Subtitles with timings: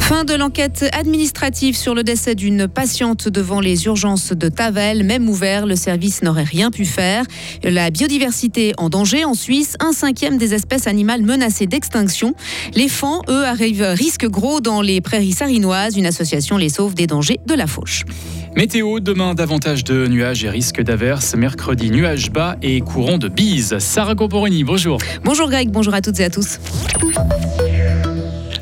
[0.00, 5.04] Fin de l'enquête administrative sur le décès d'une patiente devant les urgences de Tavel.
[5.04, 7.24] Même ouvert, le service n'aurait rien pu faire.
[7.62, 12.34] La biodiversité en danger en Suisse, un cinquième des espèces animales menacées d'extinction.
[12.74, 15.96] Les fans, eux, arrivent risque gros dans les prairies sarinoises.
[15.96, 18.04] Une association les sauve des dangers de la fauche.
[18.56, 21.36] Météo, demain davantage de nuages et risque d'averses.
[21.36, 23.78] Mercredi, nuages bas et courant de bise.
[23.78, 24.98] Sarah Comporini, bonjour.
[25.24, 26.58] Bonjour Greg, bonjour à toutes et à tous.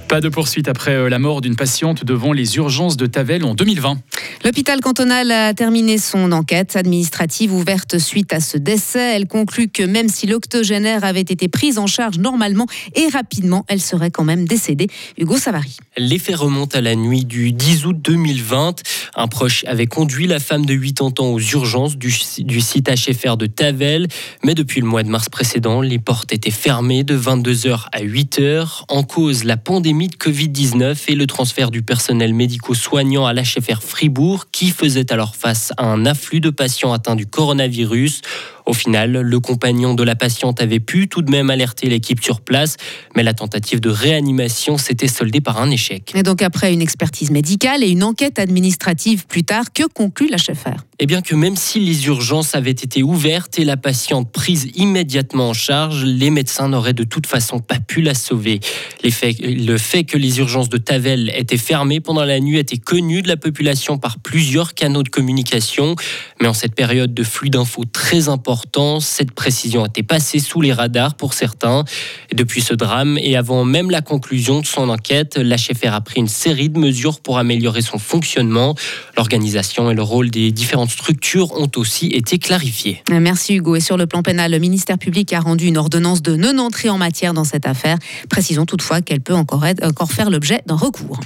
[0.08, 3.54] Pas de poursuite après euh, la mort d'une patiente devant les urgences de Tavel en
[3.54, 3.98] 2020.
[4.42, 9.16] L'hôpital cantonal a terminé son enquête administrative ouverte suite à ce décès.
[9.16, 13.82] Elle conclut que même si l'octogénaire avait été prise en charge normalement et rapidement, elle
[13.82, 14.86] serait quand même décédée.
[15.18, 15.76] Hugo Savary.
[15.98, 18.76] Les faits remontent à la nuit du 10 août 2020.
[19.14, 23.36] Un proche avait conduit la femme de 80 ans aux urgences du, du site HFR
[23.36, 24.08] de Tavel.
[24.42, 28.84] Mais depuis le mois de mars précédent, les portes étaient fermées de 22h à 8h.
[28.88, 34.46] En cause, la pandémie de Covid-19 et le transfert du personnel médico-soignant à l'HFR Fribourg
[34.52, 38.22] qui faisait alors face à un afflux de patients atteints du coronavirus.
[38.68, 42.42] Au final, le compagnon de la patiente avait pu tout de même alerter l'équipe sur
[42.42, 42.76] place,
[43.16, 46.12] mais la tentative de réanimation s'était soldée par un échec.
[46.14, 50.36] Et donc après une expertise médicale et une enquête administrative plus tard, que conclut la
[50.36, 54.70] chefère Eh bien que même si les urgences avaient été ouvertes et la patiente prise
[54.74, 58.60] immédiatement en charge, les médecins n'auraient de toute façon pas pu la sauver.
[59.02, 63.28] le fait que les urgences de Tavel étaient fermées pendant la nuit était connu de
[63.28, 65.96] la population par plusieurs canaux de communication,
[66.42, 68.57] mais en cette période de flux d'infos très important,
[69.00, 71.84] cette précision a été passée sous les radars pour certains.
[72.32, 76.28] depuis ce drame et avant même la conclusion de son enquête, l'HFR a pris une
[76.28, 78.74] série de mesures pour améliorer son fonctionnement.
[79.16, 83.02] L'organisation et le rôle des différentes structures ont aussi été clarifiés.
[83.10, 83.76] Merci Hugo.
[83.76, 86.98] Et sur le plan pénal, le ministère public a rendu une ordonnance de non-entrée en
[86.98, 87.98] matière dans cette affaire.
[88.28, 91.20] Précisons toutefois qu'elle peut encore, encore faire l'objet d'un recours.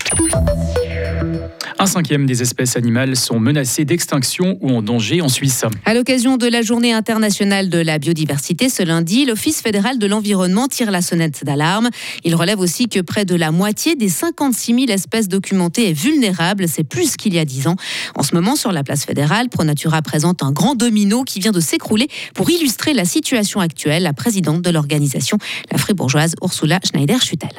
[1.79, 5.65] Un cinquième des espèces animales sont menacées d'extinction ou en danger en Suisse.
[5.85, 10.69] À l'occasion de la journée internationale de la biodiversité ce lundi, l'Office fédéral de l'environnement
[10.69, 11.91] tire la sonnette d'alarme.
[12.23, 16.69] Il relève aussi que près de la moitié des 56 000 espèces documentées est vulnérable.
[16.69, 17.77] C'est plus qu'il y a 10 ans.
[18.15, 21.61] En ce moment, sur la place fédérale, ProNatura présente un grand domino qui vient de
[21.61, 24.05] s'écrouler pour illustrer la situation actuelle.
[24.05, 25.39] La présidente de l'organisation,
[25.71, 27.51] la fribourgeoise Ursula Schneider-Schuttel.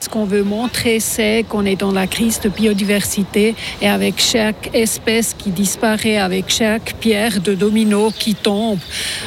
[0.00, 4.70] Ce qu'on veut montrer, c'est qu'on est dans la crise de biodiversité et avec chaque
[4.72, 8.78] espèce qui disparaît, avec chaque pierre de domino qui tombe,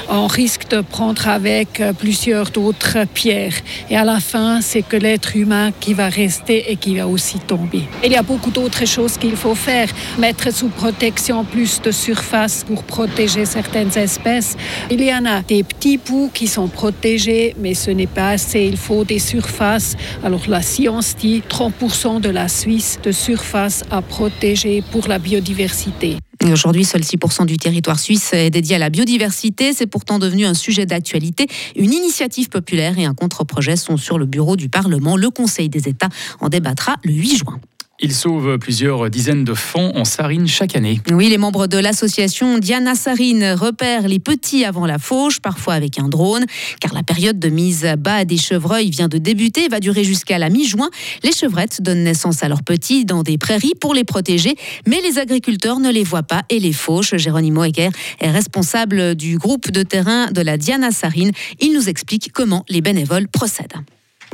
[0.10, 3.56] on risque de prendre avec plusieurs d'autres pierres.
[3.90, 7.40] Et à la fin, c'est que l'être humain qui va rester et qui va aussi
[7.40, 7.84] tomber.
[8.04, 9.90] Il y a beaucoup d'autres choses qu'il faut faire.
[10.20, 14.56] Mettre sous protection plus de surface pour protéger certaines espèces.
[14.90, 18.62] Il y en a des petits bouts qui sont protégés, mais ce n'est pas assez.
[18.62, 19.98] Il faut des surfaces.
[20.24, 26.18] Alors science dit 30% de la Suisse de surface à protéger pour la biodiversité.
[26.50, 29.74] Aujourd'hui, seul 6% du territoire suisse est dédié à la biodiversité.
[29.74, 31.48] C'est pourtant devenu un sujet d'actualité.
[31.76, 35.16] Une initiative populaire et un contre-projet sont sur le bureau du Parlement.
[35.16, 37.60] Le Conseil des États en débattra le 8 juin.
[38.04, 41.00] Il sauve plusieurs dizaines de fonds en Sarine chaque année.
[41.12, 46.00] Oui, les membres de l'association Diana Sarine repèrent les petits avant la fauche, parfois avec
[46.00, 46.46] un drone,
[46.80, 50.04] car la période de mise à bas des chevreuils vient de débuter et va durer
[50.04, 50.90] jusqu'à la mi-juin.
[51.24, 54.56] Les chevrettes donnent naissance à leurs petits dans des prairies pour les protéger,
[54.88, 57.16] mais les agriculteurs ne les voient pas et les fauchent.
[57.18, 61.32] Jérôme Eger est responsable du groupe de terrain de la Diana Sarine.
[61.60, 63.78] Il nous explique comment les bénévoles procèdent.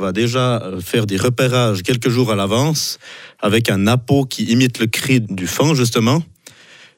[0.00, 2.98] On va déjà faire des repérages quelques jours à l'avance
[3.40, 6.22] avec un appôt qui imite le cri du fan, justement.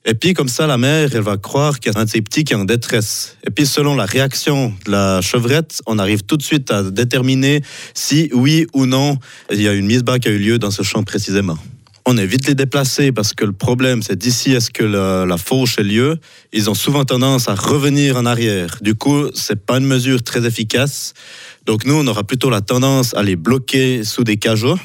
[0.05, 2.41] Et puis, comme ça, la mère, elle va croire qu'il y a un de qui
[2.41, 3.37] est en détresse.
[3.47, 7.63] Et puis, selon la réaction de la chevrette, on arrive tout de suite à déterminer
[7.95, 9.17] si, oui ou non,
[9.51, 11.59] il y a une mise bas qui a eu lieu dans ce champ précisément.
[12.07, 15.37] On évite les déplacer parce que le problème, c'est d'ici à ce que la, la,
[15.37, 16.19] fauche ait lieu,
[16.53, 18.79] ils ont souvent tendance à revenir en arrière.
[18.81, 21.13] Du coup, c'est pas une mesure très efficace.
[21.67, 24.79] Donc nous, on aura plutôt la tendance à les bloquer sous des cajots.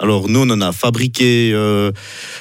[0.00, 1.90] Alors nous, on en a fabriqué euh,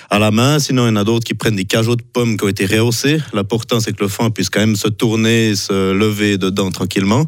[0.09, 0.59] à la main.
[0.59, 2.65] Sinon, il y en a d'autres qui prennent des cajots de pommes qui ont été
[2.65, 3.19] rehaussés.
[3.33, 7.25] L'important, c'est que le fan puisse quand même se tourner, se lever dedans tranquillement.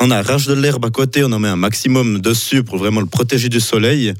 [0.00, 3.06] On arrache de l'herbe à côté, on en met un maximum dessus pour vraiment le
[3.06, 4.12] protéger du soleil.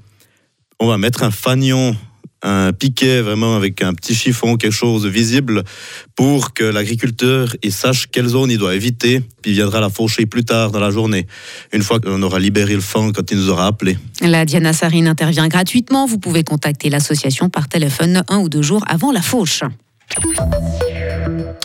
[0.80, 1.96] On va mettre un fanion
[2.44, 5.64] un piquet vraiment avec un petit chiffon, quelque chose de visible,
[6.14, 10.26] pour que l'agriculteur il sache quelle zone il doit éviter, puis il viendra la faucher
[10.26, 11.26] plus tard dans la journée,
[11.72, 13.98] une fois qu'on aura libéré le fond quand il nous aura appelé.
[14.20, 16.06] La Diana Sarine intervient gratuitement.
[16.06, 19.62] Vous pouvez contacter l'association par téléphone un ou deux jours avant la fauche.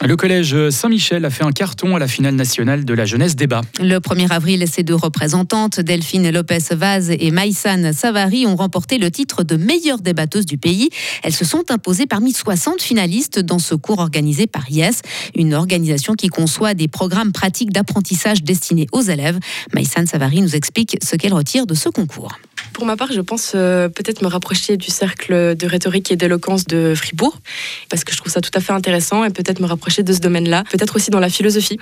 [0.01, 3.61] Le collège Saint-Michel a fait un carton à la finale nationale de la jeunesse débat.
[3.79, 9.43] Le 1er avril, ces deux représentantes, Delphine Lopez-Vaz et Maïsan Savary, ont remporté le titre
[9.43, 10.89] de meilleure débatteuse du pays.
[11.23, 15.01] Elles se sont imposées parmi 60 finalistes dans ce cours organisé par IES,
[15.35, 19.39] une organisation qui conçoit des programmes pratiques d'apprentissage destinés aux élèves.
[19.73, 22.37] Maïsan Savary nous explique ce qu'elle retire de ce concours.
[22.73, 26.65] Pour ma part, je pense euh, peut-être me rapprocher du cercle de rhétorique et d'éloquence
[26.65, 27.37] de Fribourg,
[27.89, 30.19] parce que je trouve ça tout à fait intéressant, et peut-être me rapprocher de ce
[30.19, 31.79] domaine-là, peut-être aussi dans la philosophie,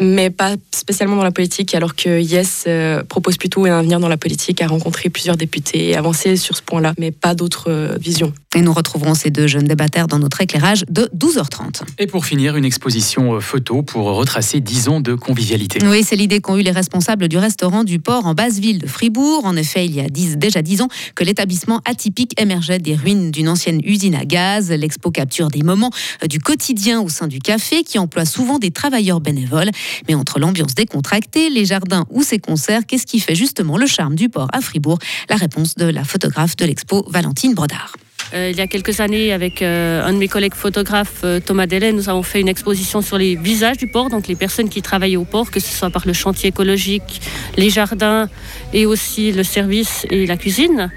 [0.00, 4.08] mais pas spécialement dans la politique, alors que Yes euh, propose plutôt un avenir dans
[4.08, 7.96] la politique, à rencontrer plusieurs députés, et avancer sur ce point-là, mais pas d'autres euh,
[8.00, 8.32] visions.
[8.56, 11.82] Et nous retrouverons ces deux jeunes débatteurs dans notre éclairage de 12h30.
[12.00, 15.78] Et pour finir, une exposition photo pour retracer 10 ans de convivialité.
[15.86, 18.88] Oui, c'est l'idée qu'ont eu les responsables du restaurant du port en basse ville de
[18.88, 19.44] Fribourg.
[19.44, 23.48] En effet, il y a déjà 10 ans que l'établissement atypique émergeait des ruines d'une
[23.48, 24.72] ancienne usine à gaz.
[24.72, 25.92] L'expo capture des moments
[26.24, 29.70] euh, du quotidien au sein du café qui emploie souvent des travailleurs bénévoles.
[30.08, 34.16] Mais entre l'ambiance décontractée, les jardins ou ses concerts, qu'est-ce qui fait justement le charme
[34.16, 34.98] du port à Fribourg?
[35.28, 37.94] La réponse de la photographe de l'expo, Valentine Brodard.
[38.32, 41.66] Euh, il y a quelques années, avec euh, un de mes collègues photographes, euh, Thomas
[41.66, 44.82] Delay, nous avons fait une exposition sur les visages du port, donc les personnes qui
[44.82, 47.20] travaillaient au port, que ce soit par le chantier écologique,
[47.56, 48.28] les jardins
[48.72, 50.90] et aussi le service et la cuisine.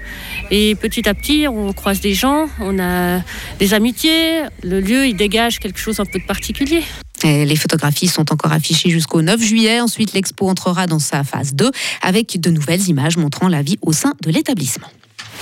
[0.50, 3.20] Et petit à petit, on croise des gens, on a
[3.58, 6.82] des amitiés, le lieu, il dégage quelque chose un peu de particulier.
[7.24, 9.80] les photographies sont encore affichées jusqu'au 9 juillet.
[9.80, 11.70] Ensuite, l'expo entrera dans sa phase 2
[12.02, 14.88] avec de nouvelles images montrant la vie au sein de l'établissement.